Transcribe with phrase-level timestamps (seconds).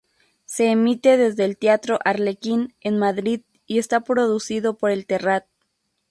[0.45, 5.45] Se emite desde el Teatro Arlequín en Madrid y está producido por El Terrat.